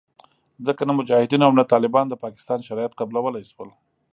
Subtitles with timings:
[0.67, 3.69] ځکه نه مجاهدینو او نه طالبانو د پاکستان شرایط قبلولې شول